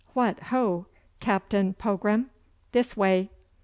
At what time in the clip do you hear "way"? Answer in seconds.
2.97-3.29